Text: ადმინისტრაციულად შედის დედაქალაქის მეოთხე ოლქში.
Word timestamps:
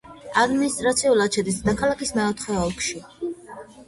ადმინისტრაციულად 0.43 1.37
შედის 1.37 1.59
დედაქალაქის 1.67 2.13
მეოთხე 2.15 2.57
ოლქში. 2.63 2.99